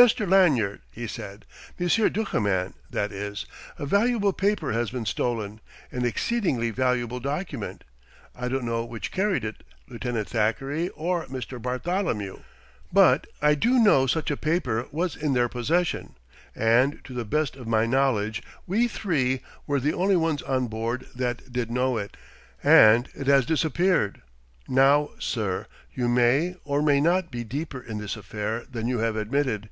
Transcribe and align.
"Mr. 0.00 0.30
Lanyard," 0.30 0.80
he 0.92 1.08
said 1.08 1.44
"Monsieur 1.76 2.08
Duchemin, 2.08 2.72
that 2.88 3.10
is 3.10 3.46
a 3.80 3.84
valuable 3.84 4.32
paper 4.32 4.70
has 4.70 4.90
been 4.90 5.04
stolen, 5.04 5.60
an 5.90 6.04
exceedingly 6.04 6.70
valuable 6.70 7.18
document. 7.18 7.82
I 8.32 8.46
don't 8.46 8.62
know 8.62 8.84
which 8.84 9.10
carried 9.10 9.44
it, 9.44 9.64
Lieutenant 9.88 10.28
Thackeray 10.28 10.88
or 10.90 11.26
Mr. 11.26 11.60
Bartholomew. 11.60 12.36
But 12.92 13.26
I 13.42 13.56
do 13.56 13.80
know 13.80 14.06
such 14.06 14.30
a 14.30 14.36
paper 14.36 14.86
was 14.92 15.16
in 15.16 15.32
their 15.32 15.48
possession. 15.48 16.14
And 16.54 17.00
to 17.04 17.12
the 17.12 17.24
best 17.24 17.56
of 17.56 17.66
my 17.66 17.84
knowledge, 17.84 18.40
we 18.68 18.86
three 18.86 19.40
were 19.66 19.80
the 19.80 19.94
only 19.94 20.14
ones 20.14 20.42
on 20.42 20.68
board 20.68 21.08
that 21.16 21.52
did 21.52 21.72
know 21.72 21.96
it. 21.98 22.16
And 22.62 23.08
it 23.16 23.26
has 23.26 23.44
disappeared. 23.44 24.22
Now, 24.68 25.10
sir, 25.18 25.66
you 25.92 26.06
may 26.06 26.54
or 26.62 26.82
may 26.82 27.00
not 27.00 27.32
be 27.32 27.42
deeper 27.42 27.80
in 27.80 27.98
this 27.98 28.14
affair 28.16 28.64
than 28.70 28.86
you 28.86 28.98
have 29.00 29.16
admitted. 29.16 29.70